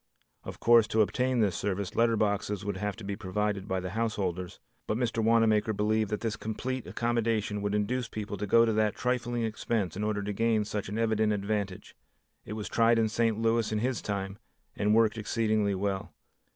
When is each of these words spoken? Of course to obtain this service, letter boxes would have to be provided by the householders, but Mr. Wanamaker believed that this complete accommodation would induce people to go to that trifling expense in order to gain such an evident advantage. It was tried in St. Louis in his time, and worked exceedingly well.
Of 0.43 0.59
course 0.59 0.87
to 0.87 1.03
obtain 1.03 1.41
this 1.41 1.55
service, 1.55 1.95
letter 1.95 2.17
boxes 2.17 2.65
would 2.65 2.77
have 2.77 2.95
to 2.95 3.03
be 3.03 3.15
provided 3.15 3.67
by 3.67 3.79
the 3.79 3.91
householders, 3.91 4.59
but 4.87 4.97
Mr. 4.97 5.23
Wanamaker 5.23 5.73
believed 5.73 6.09
that 6.09 6.21
this 6.21 6.35
complete 6.35 6.87
accommodation 6.87 7.61
would 7.61 7.75
induce 7.75 8.07
people 8.07 8.35
to 8.37 8.47
go 8.47 8.65
to 8.65 8.73
that 8.73 8.95
trifling 8.95 9.43
expense 9.43 9.95
in 9.95 10.03
order 10.03 10.23
to 10.23 10.33
gain 10.33 10.65
such 10.65 10.89
an 10.89 10.97
evident 10.97 11.31
advantage. 11.33 11.95
It 12.45 12.53
was 12.53 12.67
tried 12.67 12.97
in 12.97 13.09
St. 13.09 13.37
Louis 13.39 13.71
in 13.71 13.77
his 13.77 14.01
time, 14.01 14.39
and 14.75 14.95
worked 14.95 15.19
exceedingly 15.19 15.75
well. 15.75 16.11